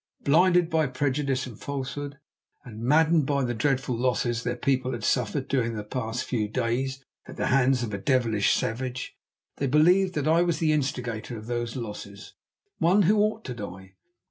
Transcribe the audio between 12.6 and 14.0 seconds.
one who ought to die.